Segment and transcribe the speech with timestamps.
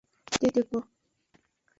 [0.33, 0.79] Tetekpo.